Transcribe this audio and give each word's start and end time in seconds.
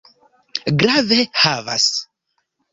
Grave 0.83 1.19
havas. 1.45 1.87